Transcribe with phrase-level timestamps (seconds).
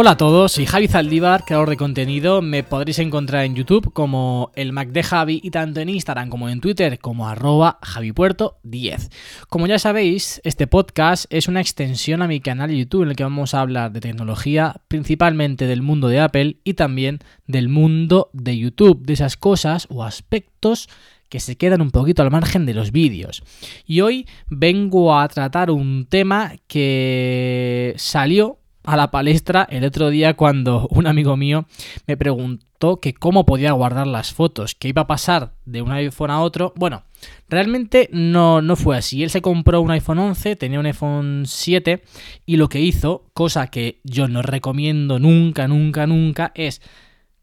[0.00, 2.40] Hola a todos, soy Javi Zaldívar, creador de contenido.
[2.40, 6.48] Me podréis encontrar en YouTube como el Mac de Javi y tanto en Instagram como
[6.48, 9.10] en Twitter como arroba javipuerto10.
[9.48, 13.16] Como ya sabéis, este podcast es una extensión a mi canal de YouTube en el
[13.16, 17.18] que vamos a hablar de tecnología, principalmente del mundo de Apple y también
[17.48, 20.88] del mundo de YouTube, de esas cosas o aspectos
[21.28, 23.42] que se quedan un poquito al margen de los vídeos.
[23.84, 30.34] Y hoy vengo a tratar un tema que salió a la palestra el otro día
[30.34, 31.66] cuando un amigo mío
[32.06, 36.30] me preguntó que cómo podía guardar las fotos, que iba a pasar de un iPhone
[36.30, 36.72] a otro.
[36.74, 37.02] Bueno,
[37.50, 39.22] realmente no, no fue así.
[39.22, 42.02] Él se compró un iPhone 11, tenía un iPhone 7
[42.46, 46.80] y lo que hizo, cosa que yo no recomiendo nunca, nunca, nunca, es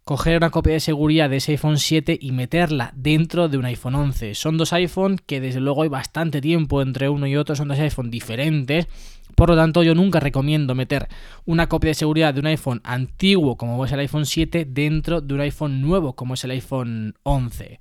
[0.03, 3.95] coger una copia de seguridad de ese iPhone 7 y meterla dentro de un iPhone
[3.95, 4.33] 11.
[4.33, 7.79] Son dos iPhones que desde luego hay bastante tiempo entre uno y otro, son dos
[7.79, 8.87] iPhones diferentes
[9.35, 11.07] por lo tanto, yo nunca recomiendo meter
[11.45, 15.33] una copia de seguridad de un iPhone antiguo como es el iPhone 7 dentro de
[15.33, 17.79] un iPhone nuevo como es el iPhone 11.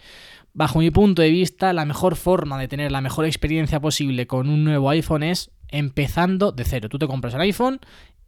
[0.52, 4.48] Bajo mi punto de vista, la mejor forma de tener la mejor experiencia posible con
[4.48, 6.88] un nuevo iPhone es empezando de cero.
[6.88, 7.80] Tú te compras el iPhone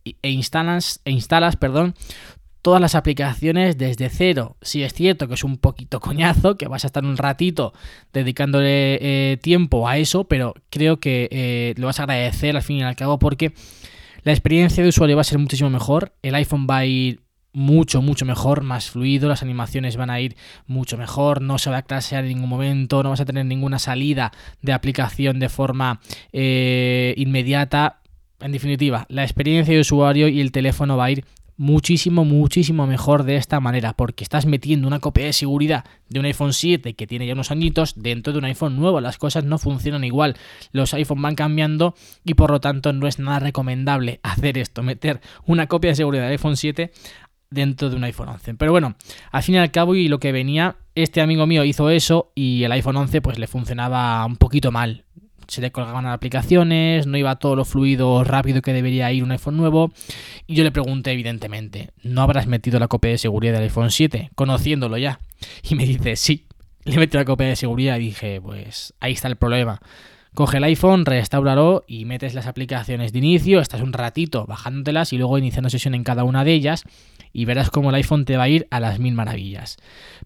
[0.05, 1.95] e instalas, e instalas perdón,
[2.67, 4.57] todas las aplicaciones desde cero.
[4.61, 7.73] Si es cierto que es un poquito coñazo, que vas a estar un ratito
[8.13, 12.79] dedicándole eh, tiempo a eso, pero creo que eh, lo vas a agradecer al fin
[12.79, 13.53] y al cabo porque
[14.25, 17.21] la experiencia de usuario va a ser muchísimo mejor, el iPhone va a ir
[17.53, 20.35] mucho, mucho mejor, más fluido, las animaciones van a ir
[20.67, 23.79] mucho mejor, no se va a clasear en ningún momento, no vas a tener ninguna
[23.79, 26.01] salida de aplicación de forma
[26.33, 28.01] eh, inmediata.
[28.41, 31.25] En definitiva, la experiencia de usuario y el teléfono va a ir
[31.57, 36.27] muchísimo, muchísimo mejor de esta manera, porque estás metiendo una copia de seguridad de un
[36.27, 39.01] iPhone 7 que tiene ya unos añitos dentro de un iPhone nuevo.
[39.01, 40.37] Las cosas no funcionan igual,
[40.73, 45.21] los iPhone van cambiando y por lo tanto no es nada recomendable hacer esto, meter
[45.47, 46.93] una copia de seguridad del iPhone 7
[47.51, 48.55] dentro de un iPhone 11.
[48.55, 48.97] Pero bueno,
[49.31, 52.65] al fin y al cabo y lo que venía, este amigo mío hizo eso y
[52.65, 55.06] el iPhone 11 pues le funcionaba un poquito mal
[55.49, 59.33] se le colgaban las aplicaciones, no iba todo lo fluido rápido que debería ir un
[59.33, 59.93] iPhone nuevo.
[60.47, 64.31] Y yo le pregunté, evidentemente, ¿no habrás metido la copia de seguridad del iPhone 7?
[64.35, 65.21] Conociéndolo ya.
[65.69, 66.47] Y me dice, sí,
[66.85, 69.81] le metí la copia de seguridad y dije, pues ahí está el problema.
[70.35, 75.19] Coge el iPhone, restauralo y metes las aplicaciones de inicio, estás un ratito bajándotelas y
[75.19, 76.85] luego iniciando sesión en cada una de ellas
[77.33, 79.77] y verás cómo el iPhone te va a ir a las mil maravillas.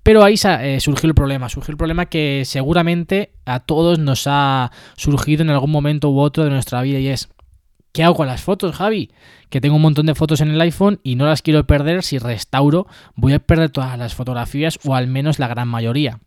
[0.02, 4.70] Pero ahí eh, surgió el problema, surgió el problema que seguramente a todos nos ha
[4.96, 7.28] surgido en algún momento u otro de nuestra vida y es,
[7.92, 9.10] ¿qué hago con las fotos, Javi?
[9.48, 12.18] Que tengo un montón de fotos en el iPhone y no las quiero perder, si
[12.18, 16.20] restauro voy a perder todas las fotografías o al menos la gran mayoría.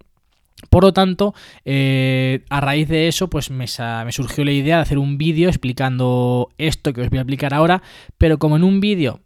[0.69, 1.33] Por lo tanto,
[1.65, 6.49] eh, a raíz de eso, pues me, surgió la idea de hacer un vídeo explicando
[6.57, 7.81] esto que os voy a explicar ahora,
[8.17, 9.19] pero como en un vídeo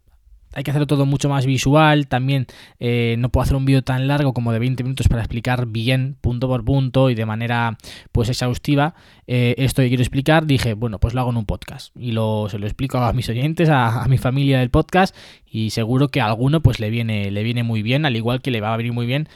[0.54, 2.46] hay que hacerlo todo mucho más visual, también
[2.80, 6.16] eh, no puedo hacer un vídeo tan largo como de 20 minutos para explicar bien,
[6.20, 7.76] punto por punto y de manera
[8.12, 8.94] pues exhaustiva.
[9.26, 12.48] Eh, esto que quiero explicar, dije, bueno, pues lo hago en un podcast y lo,
[12.48, 15.14] se lo explico a mis oyentes, a, mi familia del podcast
[15.50, 18.50] y seguro que a alguno pues le viene, le viene muy bien, al igual que
[18.50, 19.28] le va a venir muy bien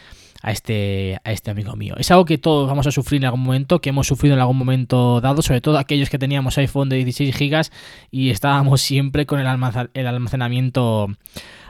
[0.42, 1.94] a este, a este amigo mío.
[1.96, 4.58] Es algo que todos vamos a sufrir en algún momento, que hemos sufrido en algún
[4.58, 7.70] momento dado, sobre todo aquellos que teníamos iPhone de 16 GB
[8.10, 11.08] y estábamos siempre con el, almacenamiento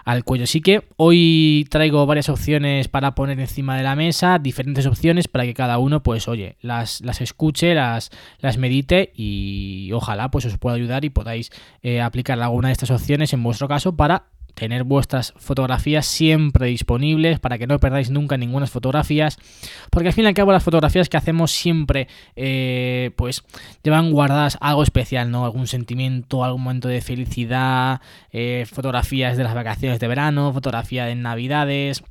[0.04, 0.44] al cuello.
[0.44, 5.44] Así que hoy traigo varias opciones para poner encima de la mesa, diferentes opciones para
[5.44, 10.56] que cada uno, pues oye, las, las escuche, las, las medite y ojalá pues os
[10.58, 11.50] pueda ayudar y podáis
[11.82, 17.40] eh, aplicar alguna de estas opciones en vuestro caso para tener vuestras fotografías siempre disponibles
[17.40, 19.38] para que no perdáis nunca ninguna fotografías
[19.90, 23.42] porque al fin y al cabo las fotografías que hacemos siempre eh, pues
[23.82, 29.54] llevan guardadas algo especial no algún sentimiento algún momento de felicidad eh, fotografías de las
[29.54, 32.02] vacaciones de verano fotografía de navidades.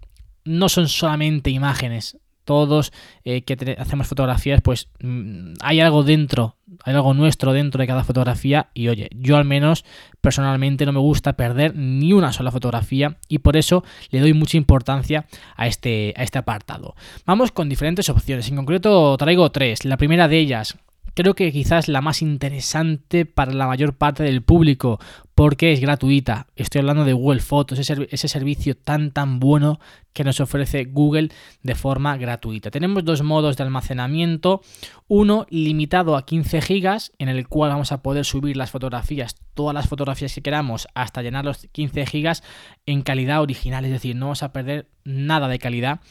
[0.43, 2.17] No son solamente imágenes
[2.51, 2.91] todos
[3.23, 8.03] eh, que hacemos fotografías, pues mm, hay algo dentro, hay algo nuestro dentro de cada
[8.03, 9.85] fotografía y oye, yo al menos
[10.19, 14.57] personalmente no me gusta perder ni una sola fotografía y por eso le doy mucha
[14.57, 16.93] importancia a este, a este apartado.
[17.25, 19.85] Vamos con diferentes opciones, en concreto traigo tres.
[19.85, 20.77] La primera de ellas,
[21.13, 24.99] creo que quizás la más interesante para la mayor parte del público
[25.41, 26.45] porque es gratuita.
[26.55, 29.79] Estoy hablando de Google Photos, ese, servicio tan tan bueno
[30.13, 31.29] que nos ofrece Google
[31.63, 32.69] de forma gratuita.
[32.69, 34.61] Tenemos dos modos de almacenamiento,
[35.07, 39.73] uno limitado a 15 GB en el cual vamos a poder subir las fotografías, todas
[39.73, 42.39] las fotografías que queramos hasta llenar los 15 GB
[42.85, 46.01] en calidad original, es decir, no vamos a perder nada de calidad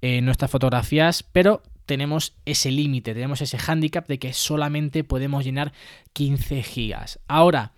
[0.00, 5.72] en nuestras fotografías, pero tenemos ese límite, tenemos ese hándicap de que solamente podemos llenar
[6.12, 7.20] 15 gigas.
[7.28, 7.72] Ahora,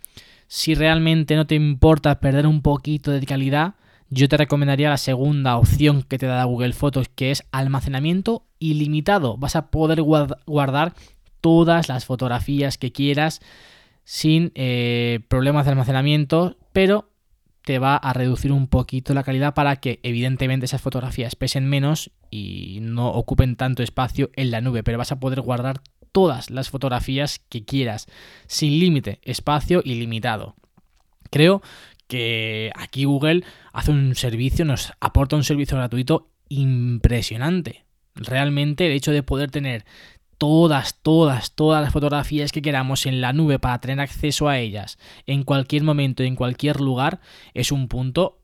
[0.55, 3.77] si realmente no te importa perder un poquito de calidad,
[4.11, 9.39] yo te recomendaría la segunda opción que te da Google Fotos, que es almacenamiento ilimitado.
[9.39, 10.93] Vas a poder guardar
[11.41, 13.41] todas las fotografías que quieras
[14.05, 17.09] sin eh, problemas de almacenamiento, pero
[17.65, 22.11] te va a reducir un poquito la calidad para que evidentemente esas fotografías pesen menos
[22.31, 25.81] y no ocupen tanto espacio en la nube, pero vas a poder guardar
[26.13, 28.07] todas las fotografías que quieras,
[28.47, 30.57] sin límite, espacio ilimitado.
[31.31, 31.63] Creo
[32.07, 37.87] que aquí Google hace un servicio, nos aporta un servicio gratuito impresionante.
[38.15, 39.87] Realmente el hecho de poder tener
[40.43, 44.99] todas, todas, todas las fotografías que queramos en la nube para tener acceso a ellas
[45.25, 47.21] en cualquier momento, en cualquier lugar,
[47.55, 48.42] es un punto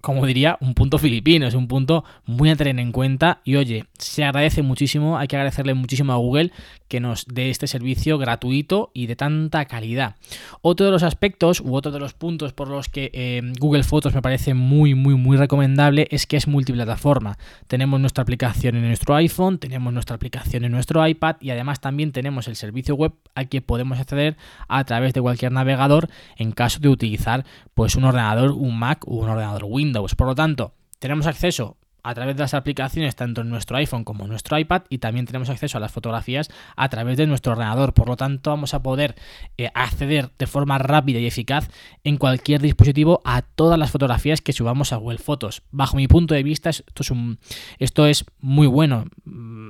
[0.00, 3.86] como diría, un punto filipino, es un punto muy a tener en cuenta y oye,
[3.98, 6.52] se agradece muchísimo, hay que agradecerle muchísimo a Google
[6.86, 10.16] que nos dé este servicio gratuito y de tanta calidad.
[10.62, 14.14] Otro de los aspectos u otro de los puntos por los que eh, Google Fotos
[14.14, 17.36] me parece muy, muy, muy recomendable es que es multiplataforma.
[17.66, 22.12] Tenemos nuestra aplicación en nuestro iPhone, tenemos nuestra aplicación en nuestro iPad y además también
[22.12, 24.36] tenemos el servicio web al que podemos acceder
[24.68, 29.16] a través de cualquier navegador en caso de utilizar pues un ordenador, un Mac o
[29.16, 29.87] un ordenador Windows.
[29.92, 34.24] Por lo tanto, tenemos acceso a través de las aplicaciones tanto en nuestro iPhone como
[34.24, 37.92] en nuestro iPad y también tenemos acceso a las fotografías a través de nuestro ordenador.
[37.92, 39.14] Por lo tanto, vamos a poder
[39.58, 41.68] eh, acceder de forma rápida y eficaz
[42.04, 45.62] en cualquier dispositivo a todas las fotografías que subamos a Google Fotos.
[45.70, 47.38] Bajo mi punto de vista, esto es, un,
[47.78, 49.04] esto es muy bueno.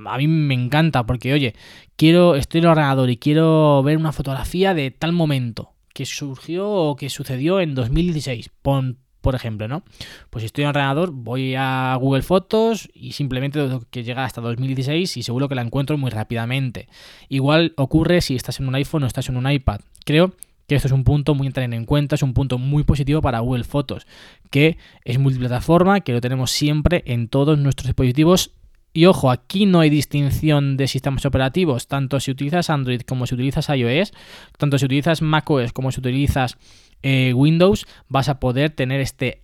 [0.07, 1.55] A mí me encanta porque, oye,
[1.97, 6.71] quiero, estoy en el ordenador y quiero ver una fotografía de tal momento que surgió
[6.71, 8.51] o que sucedió en 2016.
[8.63, 9.83] Pon, por ejemplo, ¿no?
[10.31, 13.61] Pues si estoy en ordenador, voy a Google Fotos y simplemente
[13.91, 16.89] que llega hasta 2016 y seguro que la encuentro muy rápidamente.
[17.29, 19.81] Igual ocurre si estás en un iPhone o estás en un iPad.
[20.05, 20.33] Creo
[20.69, 23.23] que esto es un punto muy a tener en cuenta, es un punto muy positivo
[23.23, 24.07] para Google Fotos,
[24.51, 28.53] que es multiplataforma, que lo tenemos siempre en todos nuestros dispositivos.
[28.99, 33.37] Y ojo, aquí no hay distinción de sistemas operativos, tanto si utilizas Android como si
[33.37, 34.13] utilizas iOS,
[34.57, 36.59] tanto si utilizas macOS como si utilizas
[37.05, 39.41] eh, Windows vas a poder tener este,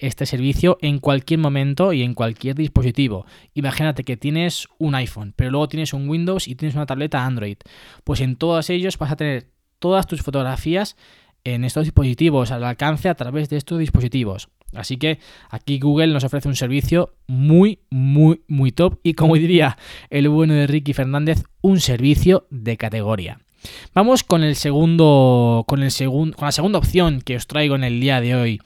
[0.00, 3.26] este servicio en cualquier momento y en cualquier dispositivo.
[3.52, 7.58] Imagínate que tienes un iPhone, pero luego tienes un Windows y tienes una tableta Android.
[8.04, 10.96] Pues en todos ellos vas a tener todas tus fotografías
[11.44, 14.48] en estos dispositivos al alcance a través de estos dispositivos.
[14.72, 15.18] Así que
[15.50, 19.78] aquí Google nos ofrece un servicio muy, muy, muy top y como diría
[20.10, 23.38] el bueno de Ricky Fernández, un servicio de categoría.
[23.94, 28.00] Vamos con el segundo, con el con la segunda opción que os traigo en el
[28.00, 28.60] día de hoy.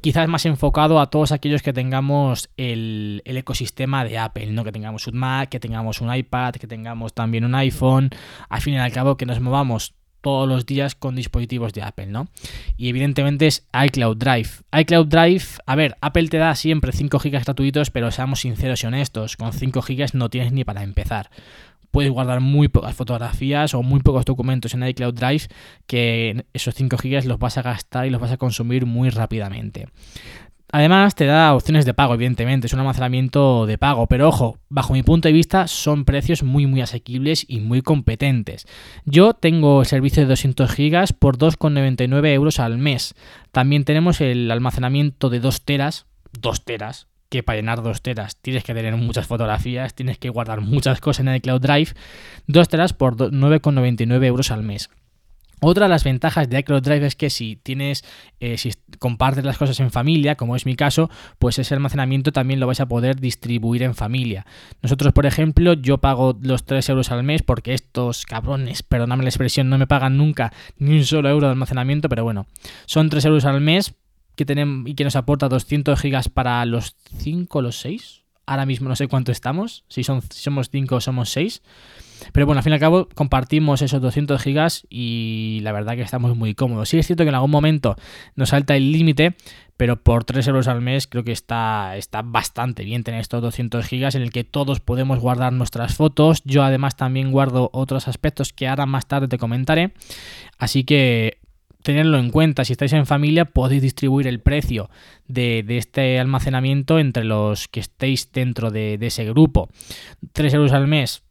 [0.00, 4.62] Quizás más enfocado a todos aquellos que tengamos el, ecosistema de Apple, ¿no?
[4.62, 8.10] Que tengamos un Mac, que tengamos un iPad, que tengamos también un iPhone.
[8.50, 12.06] Al fin y al cabo, que nos movamos todos los días con dispositivos de Apple,
[12.06, 12.28] ¿no?
[12.78, 14.48] Y evidentemente es iCloud Drive.
[14.72, 18.86] iCloud Drive, a ver, Apple te da siempre 5 GB gratuitos, pero seamos sinceros y
[18.86, 21.30] honestos, con 5 GB no tienes ni para empezar
[21.94, 25.44] puedes guardar muy pocas fotografías o muy pocos documentos en iCloud Drive
[25.86, 29.86] que esos 5 GB los vas a gastar y los vas a consumir muy rápidamente.
[30.76, 34.92] Además, te da opciones de pago, evidentemente, es un almacenamiento de pago, pero ojo, bajo
[34.92, 38.66] mi punto de vista son precios muy muy asequibles y muy competentes.
[39.04, 43.14] Yo tengo el servicio de 200 GB por 2,99 euros al mes.
[43.52, 46.06] También tenemos el almacenamiento de 2 teras,
[46.40, 50.60] 2 teras, que para llenar dos teras tienes que tener muchas fotografías, tienes que guardar
[50.60, 51.92] muchas cosas en el Cloud Drive,
[52.48, 54.90] dos teras por 9,99 euros al mes.
[55.66, 58.04] Otra de las ventajas de iCloud Drive es que si tienes,
[58.38, 62.60] eh, si compartes las cosas en familia, como es mi caso, pues ese almacenamiento también
[62.60, 64.44] lo vais a poder distribuir en familia.
[64.82, 69.30] Nosotros, por ejemplo, yo pago los 3 euros al mes porque estos cabrones, perdóname la
[69.30, 72.46] expresión, no me pagan nunca ni un solo euro de almacenamiento, pero bueno,
[72.84, 73.94] son 3 euros al mes
[74.36, 78.20] que tenemos y que nos aporta 200 gigas para los 5 o los 6.
[78.44, 81.62] Ahora mismo no sé cuánto estamos, si, son, somos 5 o somos 6.
[82.32, 86.02] Pero bueno, al fin y al cabo compartimos esos 200 gigas y la verdad que
[86.02, 86.88] estamos muy cómodos.
[86.88, 87.96] Sí es cierto que en algún momento
[88.36, 89.34] nos salta el límite,
[89.76, 93.84] pero por 3 euros al mes creo que está, está bastante bien tener estos 200
[93.86, 96.42] gigas en el que todos podemos guardar nuestras fotos.
[96.44, 99.92] Yo además también guardo otros aspectos que ahora más tarde te comentaré.
[100.58, 101.38] Así que
[101.84, 102.64] tenerlo en cuenta.
[102.64, 104.90] Si estáis en familia, podéis distribuir el precio
[105.28, 109.68] de, este almacenamiento entre los que estéis dentro de, ese grupo.
[110.32, 111.23] 3 euros al mes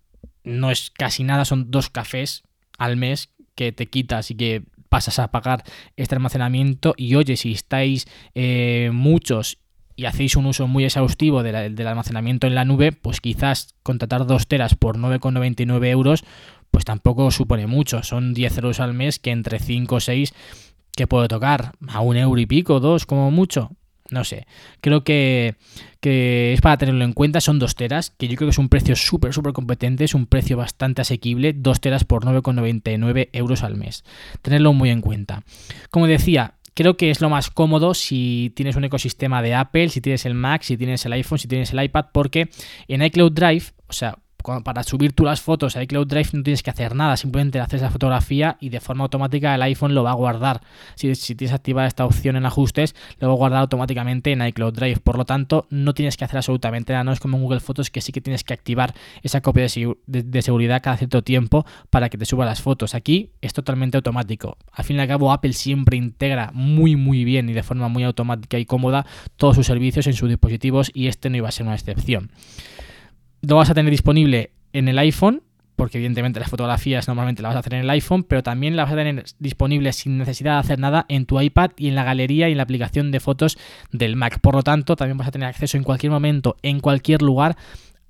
[0.44, 2.44] no es casi nada, son dos cafés
[2.78, 5.64] al mes que te quitas y que pasas a pagar
[5.98, 6.94] este almacenamiento.
[6.98, 9.60] Y oye, si estáis eh, muchos
[9.96, 14.48] y hacéis un uso muy exhaustivo del almacenamiento en la nube, pues quizás contratar dos
[14.48, 16.24] teras por 9,99 euros
[16.74, 18.02] pues tampoco supone mucho.
[18.02, 20.34] Son 10 euros al mes que entre 5 o 6
[20.96, 23.70] que puede tocar a un euro y pico, dos como mucho.
[24.10, 24.48] No sé,
[24.82, 25.56] creo que,
[26.02, 27.42] es para tenerlo en cuenta.
[27.42, 30.26] Son dos teras, que yo creo que es un precio súper, súper competente, es un
[30.26, 31.54] precio bastante asequible.
[31.54, 34.04] Dos teras por 9,99 euros al mes.
[34.42, 35.44] Tenerlo muy en cuenta.
[35.90, 40.02] Como decía, creo que es lo más cómodo si tienes un ecosistema de Apple, si
[40.02, 42.50] tienes el Mac, si tienes el iPhone, si tienes el iPad, porque
[42.88, 44.18] en iCloud Drive, o sea,
[44.64, 47.82] para subir tú las fotos a iCloud Drive no tienes que hacer nada, simplemente haces
[47.82, 50.62] la fotografía y de forma automática el iPhone lo va a guardar.
[50.96, 54.74] Si, si tienes activada esta opción en ajustes, lo va a guardar automáticamente en iCloud
[54.74, 55.00] Drive.
[55.00, 57.04] Por lo tanto, no tienes que hacer absolutamente nada.
[57.04, 60.42] No es como en Google Fotos que sí que tienes que activar esa copia de,
[60.42, 62.96] seguridad cada cierto tiempo para que te suba las fotos.
[62.96, 64.58] Aquí es totalmente automático.
[64.72, 68.04] Al fin y al cabo, Apple siempre integra muy muy bien y de forma muy
[68.04, 69.06] automática y cómoda
[69.38, 72.32] todos sus servicios en sus dispositivos y este no iba a ser una excepción
[73.48, 75.44] lo vas a tener disponible en el iPhone,
[75.76, 78.86] porque evidentemente las fotografías normalmente las vas a hacer en el iPhone, pero también las
[78.86, 82.04] vas a tener disponible sin necesidad de hacer nada en tu iPad y en la
[82.04, 83.58] galería y en la aplicación de fotos
[83.92, 84.40] del Mac.
[84.40, 87.58] Por lo tanto, también vas a tener acceso en cualquier momento, en cualquier lugar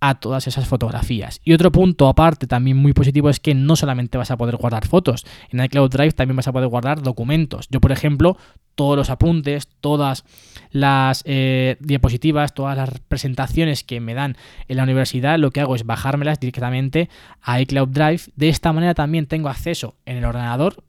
[0.05, 1.39] a todas esas fotografías.
[1.45, 4.85] Y otro punto aparte también muy positivo es que no solamente vas a poder guardar
[4.85, 7.69] fotos, en iCloud Drive también vas a poder guardar documentos.
[7.71, 8.37] Yo, por ejemplo,
[8.75, 10.25] todos los apuntes, todas
[10.71, 14.35] las eh, diapositivas, todas las presentaciones que me dan
[14.67, 17.09] en la universidad, lo que hago es bajármelas directamente
[17.41, 18.23] a iCloud Drive.
[18.35, 20.83] De esta manera también tengo acceso en el ordenador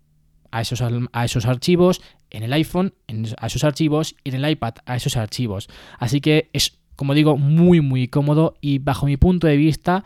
[0.51, 2.95] a esos, a esos archivos, en el iPhone
[3.39, 5.69] a esos archivos y en el iPad a esos archivos.
[6.01, 10.05] Así que es como digo, muy, muy cómodo y bajo mi punto de vista,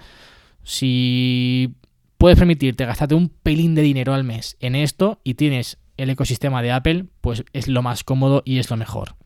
[0.62, 1.74] si
[2.18, 6.62] puedes permitirte gastarte un pelín de dinero al mes en esto y tienes el ecosistema
[6.62, 9.16] de Apple, pues es lo más cómodo y es lo mejor.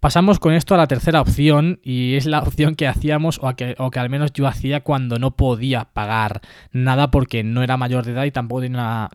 [0.00, 3.74] Pasamos con esto a la tercera opción y es la opción que hacíamos o que,
[3.78, 6.40] o que al menos yo hacía cuando no podía pagar
[6.72, 8.62] nada porque no era mayor de edad y tampoco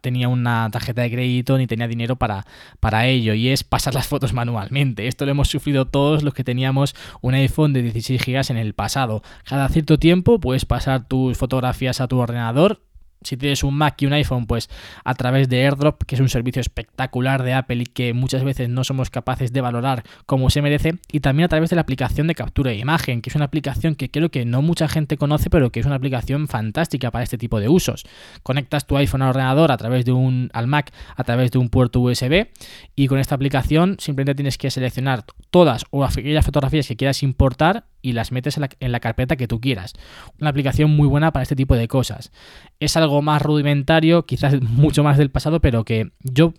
[0.01, 2.45] tenía una, tarjeta de crédito ni tenía dinero para,
[2.79, 5.07] para ello y es pasar las fotos manualmente.
[5.07, 8.73] Esto lo hemos sufrido todos los que teníamos un iPhone de 16 GB en el
[8.73, 9.21] pasado.
[9.43, 12.81] Cada cierto tiempo puedes pasar tus fotografías a tu ordenador
[13.23, 14.69] si tienes un Mac y un iPhone, pues
[15.03, 18.69] a través de AirDrop, que es un servicio espectacular de Apple y que muchas veces
[18.69, 22.27] no somos capaces de valorar como se merece, y también a través de la aplicación
[22.27, 25.49] de captura de imagen, que es una aplicación que creo que no mucha gente conoce,
[25.49, 28.05] pero que es una aplicación fantástica para este tipo de usos.
[28.43, 31.69] Conectas tu iPhone al ordenador a través de un al Mac a través de un
[31.69, 32.47] puerto USB
[32.95, 37.85] y con esta aplicación simplemente tienes que seleccionar todas o aquellas fotografías que quieras importar
[38.01, 39.93] y las metes en la, carpeta que tú quieras.
[40.39, 42.31] Una aplicación muy buena para este tipo de cosas.
[42.79, 46.53] Es algo más rudimentario, quizás mucho más del pasado, pero que yo,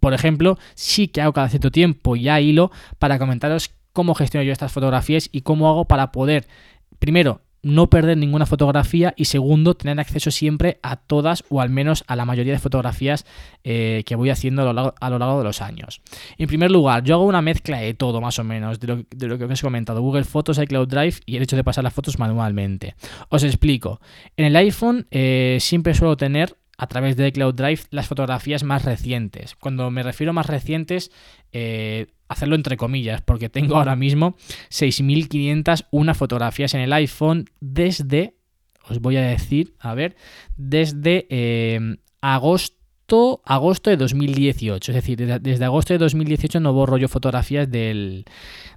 [0.00, 4.52] por ejemplo, sí que hago cada cierto tiempo ya hilo para comentaros cómo gestiono yo
[4.52, 6.46] estas fotografías y cómo hago para poder,
[6.98, 12.04] primero, no perder ninguna fotografía y segundo, tener acceso siempre a todas o al menos
[12.06, 13.26] a la mayoría de fotografías
[13.64, 16.00] eh, que voy haciendo a lo, largo, de los años.
[16.38, 19.44] En primer lugar, yo hago una mezcla de todo más o menos, de lo, que
[19.44, 22.94] os he comentado, Google Fotos, iCloud Drive y el hecho de pasar las fotos manualmente.
[23.30, 24.00] Os explico.
[24.36, 28.84] En el iPhone eh, siempre suelo tener a través de iCloud Drive las fotografías más
[28.84, 29.54] recientes.
[29.54, 31.10] Cuando me refiero a más recientes,
[31.52, 34.36] eh, hacerlo entre comillas, porque tengo ahora mismo
[34.70, 38.34] 6.501 fotografías en el iPhone desde,
[38.88, 40.16] os voy a decir, a ver,
[40.56, 44.92] desde eh, agosto, agosto de 2018.
[44.92, 48.26] Es decir, desde, agosto de 2018 no borro yo fotografías del,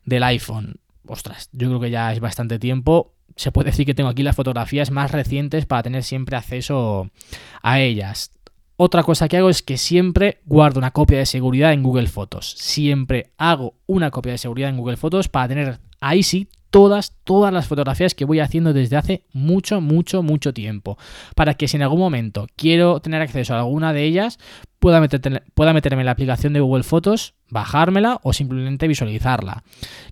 [0.06, 0.79] del iPhone.
[1.06, 3.15] Ostras, yo creo que ya es bastante tiempo.
[3.39, 7.10] Se puede decir que tengo aquí las fotografías más recientes para tener siempre acceso
[7.62, 8.31] a ellas.
[8.75, 12.51] Otra cosa que hago es que siempre guardo una copia de seguridad en Google Fotos.
[12.58, 17.53] Siempre hago una copia de seguridad en Google Fotos para tener ahí sí todas, todas
[17.53, 20.97] las fotografías que voy haciendo desde hace mucho, mucho, mucho tiempo.
[21.35, 24.39] Para que si en algún momento quiero tener acceso a alguna de ellas,
[24.79, 25.05] pueda,
[25.53, 29.63] pueda meterme en la aplicación de Google Fotos, bajármela o simplemente visualizarla.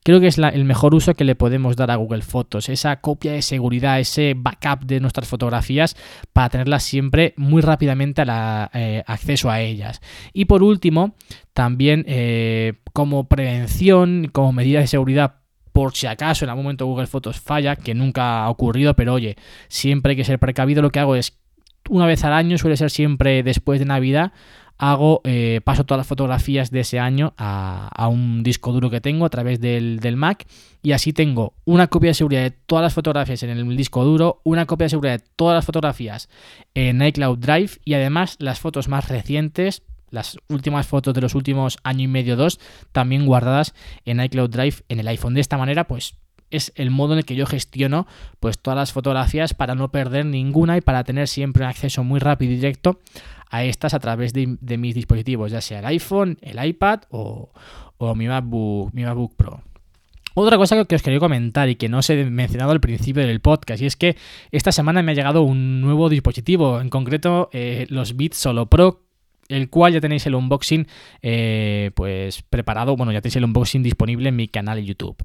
[0.03, 3.33] Creo que es el mejor uso que le podemos dar a Google Fotos, esa copia
[3.33, 5.95] de seguridad, ese backup de nuestras fotografías
[6.33, 10.01] para tenerlas siempre muy rápidamente a eh, acceso a ellas.
[10.33, 11.15] Y por último,
[11.53, 15.35] también eh, como prevención, como medida de seguridad
[15.77, 19.35] por si acaso en algún momento Google Fotos falla, que nunca ha ocurrido, pero oye,
[19.67, 20.81] siempre hay que ser precavido.
[20.81, 21.37] Lo que hago es,
[21.87, 24.31] una vez al año, suele ser siempre después de Navidad,
[24.79, 29.23] hago, eh, paso todas las fotografías de ese año a, un disco duro que tengo
[29.23, 30.47] a través del, del, Mac
[30.81, 34.41] y así tengo una copia de seguridad de todas las fotografías en el disco duro,
[34.45, 36.27] una copia de seguridad de todas las fotografías
[36.73, 41.77] en iCloud Drive y además las fotos más recientes las últimas fotos de los últimos
[41.83, 42.59] año y medio, dos,
[42.91, 43.73] también guardadas
[44.05, 45.33] en iCloud Drive en el iPhone.
[45.33, 46.15] De esta manera, pues
[46.49, 48.07] es el modo en el que yo gestiono
[48.39, 52.19] pues todas las fotografías para no perder ninguna y para tener siempre un acceso muy
[52.19, 52.99] rápido y directo
[53.49, 57.51] a estas a través de, mis dispositivos, ya sea el iPhone, el iPad o,
[58.15, 59.61] mi, MacBook, mi MacBook Pro.
[60.33, 63.39] Otra cosa que os quería comentar y que no os he mencionado al principio del
[63.39, 64.17] podcast, y es que
[64.51, 69.06] esta semana me ha llegado un nuevo dispositivo, en concreto eh, los Beats Solo Pro,
[69.49, 70.87] el cual ya tenéis el unboxing
[71.21, 75.17] eh, pues preparado, bueno, ya tenéis el unboxing disponible en mi canal de YouTube.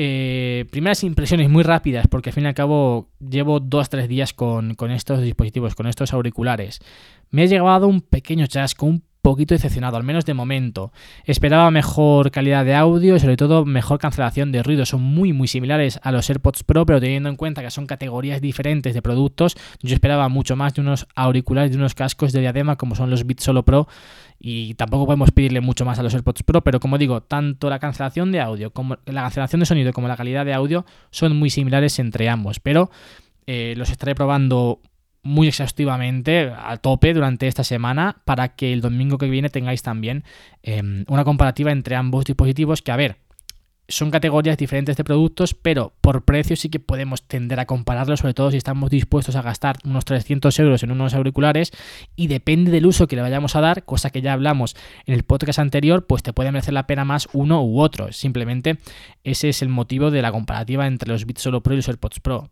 [0.00, 4.74] Eh, primeras impresiones muy rápidas, porque al fin y al cabo llevo 2-3 días con,
[4.74, 6.78] con, estos dispositivos, con estos auriculares.
[7.30, 10.92] Me ha llegado un pequeño chasco, un poquito decepcionado, al menos de momento.
[11.24, 14.86] Esperaba mejor calidad de audio y sobre todo mejor cancelación de ruido.
[14.86, 18.40] Son muy muy similares a los AirPods Pro, pero teniendo en cuenta que son categorías
[18.40, 22.76] diferentes de productos, yo esperaba mucho más de unos auriculares, de unos cascos de diadema
[22.76, 23.88] como son los Beats Solo Pro
[24.40, 27.78] y tampoco podemos pedirle mucho más a los AirPods Pro, pero como digo, tanto la
[27.78, 31.50] cancelación de audio como la cancelación de sonido como la calidad de audio son muy
[31.50, 32.90] similares entre ambos, pero
[33.46, 34.80] eh, los estaré probando
[35.22, 40.24] muy exhaustivamente a tope durante esta semana para que el domingo que viene tengáis también
[40.62, 43.16] em, una comparativa entre ambos dispositivos que a ver
[43.88, 48.34] son categorías diferentes de productos, pero por precio sí que podemos tender a compararlos, sobre
[48.34, 51.72] todo si estamos dispuestos a gastar unos 300 euros en unos auriculares
[52.14, 55.22] y depende del uso que le vayamos a dar, cosa que ya hablamos en el
[55.22, 58.12] podcast anterior, pues te puede merecer la pena más uno u otro.
[58.12, 58.76] Simplemente
[59.24, 62.20] ese es el motivo de la comparativa entre los Beats Solo Pro y los AirPods
[62.20, 62.50] Pro.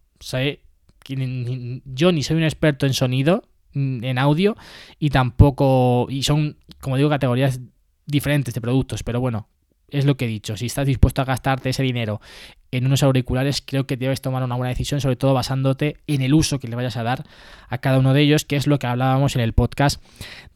[1.09, 4.57] Yo ni soy un experto en sonido, mm, en audio,
[4.99, 7.61] y tampoco, y son, como digo, categorías
[8.07, 9.49] diferentes de productos, pero bueno,
[9.89, 12.21] es lo que he dicho, si estás dispuesto a gastarte ese dinero
[12.71, 16.35] en unos auriculares, creo que debes tomar una buena decisión, sobre todo basándote en el
[16.35, 17.25] uso que le vayas a dar
[17.69, 20.03] a cada uno de ellos, que es lo que hablábamos en el podcast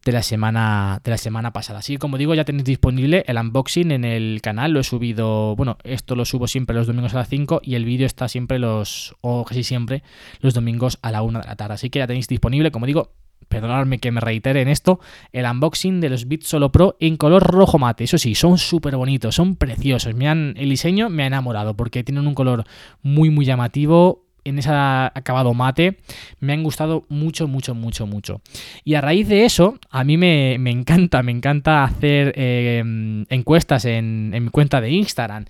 [0.04, 1.80] de la semana, de la semana pasada.
[1.80, 5.54] Así que como digo, ya tenéis disponible el unboxing en el canal, lo he subido,
[5.56, 8.58] bueno, esto lo subo siempre los domingos a las 5 y el vídeo está siempre
[8.58, 10.02] los, o casi siempre,
[10.40, 11.74] los domingos a la 1 de la tarde.
[11.74, 13.12] Así que ya tenéis disponible, como digo,
[13.48, 15.00] perdonadme que me reitere en esto,
[15.32, 18.04] el unboxing de los Beats Solo Pro en color rojo mate.
[18.04, 20.14] Eso sí, son súper bonitos, son preciosos.
[20.14, 22.64] Me han, el diseño me ha enamorado porque tienen un color
[23.02, 24.24] muy, muy llamativo.
[24.42, 25.98] En ese acabado mate
[26.38, 28.40] me han gustado mucho, mucho, mucho, mucho.
[28.84, 32.82] Y a raíz de eso, a mí me, encanta, me encanta hacer eh,
[33.28, 35.44] encuestas en, en mi cuenta de Instagram.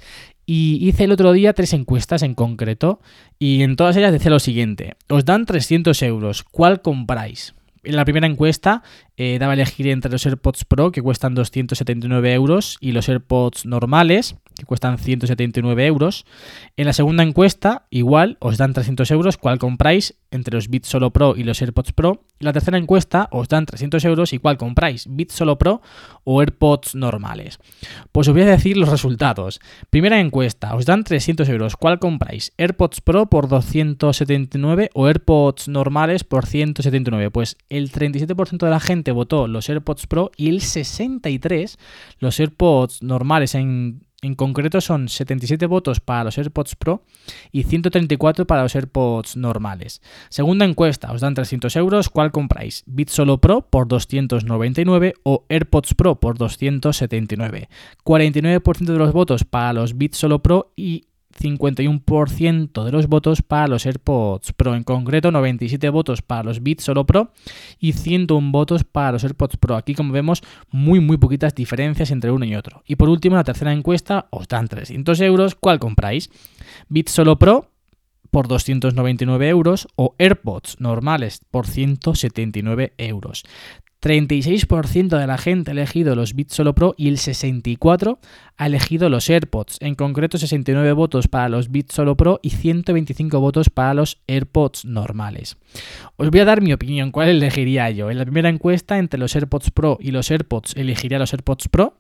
[0.45, 3.01] Y hice el otro día tres encuestas en concreto
[3.38, 7.55] y en todas ellas decía lo siguiente, os dan 300 euros, ¿cuál compráis?
[7.83, 8.83] En la primera encuesta
[9.16, 13.64] eh, daba a elegir entre los AirPods Pro, que cuestan 279 euros, y los AirPods
[13.64, 16.27] normales, que cuestan 179 euros.
[16.77, 21.11] En la segunda encuesta, igual, os dan 300 euros, ¿cuál compráis entre los Beats Solo
[21.11, 22.25] Pro y los AirPods Pro?
[22.38, 25.07] Y la tercera encuesta, os dan 300 euros, ¿y cuál compráis?
[25.09, 25.81] ¿Beats Solo Pro
[26.25, 27.59] o AirPods normales?
[28.12, 29.61] Pues os voy a decir los resultados.
[29.88, 32.53] Primera encuesta, os dan 300 euros, ¿cuál compráis?
[32.59, 37.31] ¿AirPods Pro por 279 o AirPods normales por 179?
[37.31, 41.77] Pues el 37% de la gente votó los AirPods Pro y el 63%
[42.18, 47.05] los AirPods normales en en concreto son 77 votos para los AirPods Pro
[47.53, 50.03] y 134 para los AirPods normales.
[50.29, 52.83] Segunda encuesta, os dan 300 euros, ¿cuál compráis?
[52.87, 57.69] Beats Solo Pro por 299 o AirPods Pro por 279.
[58.05, 61.07] 49% de los votos para los Beats Solo Pro y
[61.38, 66.85] 51% de los votos para los AirPods Pro, en concreto 97 votos para los Beats
[66.85, 67.33] Solo Pro
[67.79, 69.77] y 101 votos para los AirPods Pro.
[69.77, 72.83] Aquí como vemos muy muy poquitas diferencias entre uno y otro.
[72.87, 76.31] Y por último la tercera encuesta os dan 300 euros, ¿cuál compráis?
[76.88, 77.71] Beats Solo Pro
[78.31, 83.45] por 299 euros o AirPods normales por 179 euros.
[84.01, 88.19] 36% de la gente ha elegido los Beats Solo Pro y el 64%
[88.57, 89.77] ha elegido los AirPods.
[89.81, 94.87] En concreto, 69 votos para los Beats Solo Pro y 125 votos para los AirPods
[94.87, 95.59] normales.
[96.17, 98.11] Os voy a dar mi opinión, ¿cuál elegiría yo?
[98.11, 101.99] En la primera encuesta, entre los AirPods Pro y los AirPods, elegiría los AirPods Pro.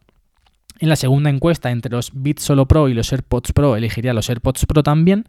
[0.78, 4.30] En la segunda encuesta, entre los Beats Solo Pro y los AirPods Pro, elegiría los
[4.30, 5.26] AirPods Pro también.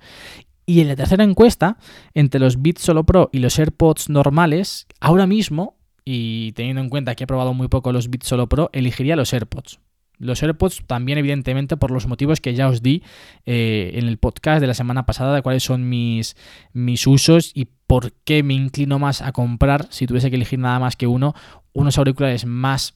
[0.65, 1.77] Y en la tercera encuesta,
[2.13, 7.15] entre los Beats Solo Pro y los AirPods normales, ahora mismo y teniendo en cuenta
[7.15, 9.79] que he probado muy poco los Beats Solo Pro, elegiría los AirPods.
[10.21, 13.01] Los AirPods también, evidentemente, por los motivos que ya os di
[13.47, 16.35] eh, en el podcast de la semana pasada, de cuáles son mis,
[16.73, 20.79] mis usos y por qué me inclino más a comprar, si tuviese que elegir nada
[20.79, 21.33] más que uno,
[21.73, 22.93] unos auriculares más,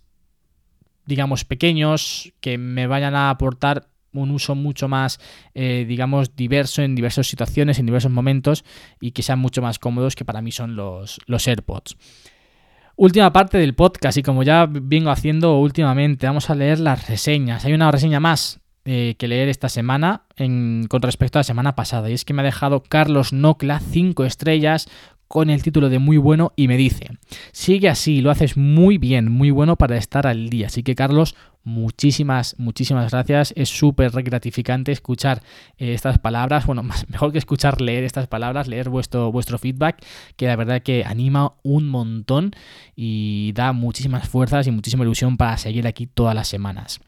[1.07, 5.19] digamos, pequeños, que me vayan a aportar un uso mucho más,
[5.55, 8.63] eh, digamos, diverso en diversas situaciones, en diversos momentos
[9.01, 11.97] y que sean mucho más cómodos que para mí son los, los AirPods.
[12.97, 17.65] Última parte del podcast y como ya vengo haciendo últimamente, vamos a leer las reseñas.
[17.65, 22.09] Hay una reseña más eh, que leer esta semana con respecto a la semana pasada.
[22.09, 24.87] Y es que me ha dejado Carlos Nocla 5 estrellas
[25.27, 27.07] con el título de muy bueno y me dice,
[27.51, 30.67] sigue así, lo haces muy bien, muy bueno para estar al día.
[30.67, 33.53] Así que Carlos, muchísimas, muchísimas gracias.
[33.57, 35.41] Es súper gratificante escuchar
[35.77, 36.65] eh, estas palabras.
[36.65, 40.03] Bueno, más, mejor que escuchar, leer estas palabras, leer vuestro, vuestro feedback,
[40.37, 42.51] que la verdad que anima un montón
[42.95, 47.01] y da muchísimas fuerzas y muchísima ilusión para seguir aquí todas las semanas.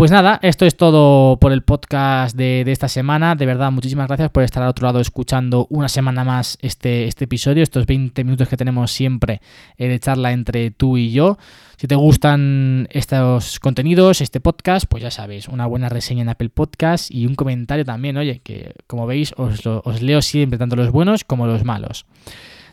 [0.00, 3.34] Pues nada, esto es todo por el podcast de, esta semana.
[3.34, 7.24] De verdad, muchísimas gracias por estar al otro lado escuchando una semana más este, este
[7.26, 9.42] episodio, estos 20 minutos que tenemos siempre
[9.76, 11.36] eh, de charla entre tú y yo.
[11.76, 16.48] Si te gustan estos contenidos, este podcast, pues ya sabes, una buena reseña en Apple
[16.48, 20.90] Podcast y un comentario también, oye, que como veis os, os leo siempre, tanto los
[20.92, 22.06] buenos como los malos.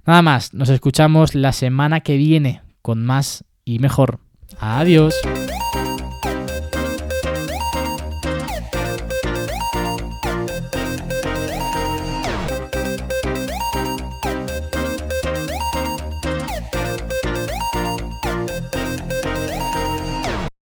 [0.06, 4.22] Nada más, nos escuchamos la semana que viene con más y mejor.
[4.62, 5.14] Adiós.